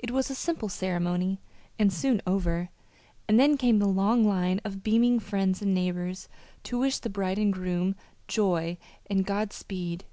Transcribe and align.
It 0.00 0.10
was 0.10 0.30
a 0.30 0.34
simple 0.34 0.68
ceremony 0.68 1.40
and 1.78 1.92
soon 1.92 2.20
over, 2.26 2.70
and 3.28 3.38
then 3.38 3.56
came 3.56 3.78
the 3.78 3.86
long 3.86 4.24
line 4.24 4.60
of 4.64 4.82
beaming 4.82 5.20
friends 5.20 5.62
and 5.62 5.72
neighbors 5.72 6.28
to 6.64 6.80
wish 6.80 6.98
the 6.98 7.08
bride 7.08 7.38
and 7.38 7.52
groom 7.52 7.94
joy 8.26 8.78
and 9.06 9.24
God 9.24 9.52
speed. 9.52 10.06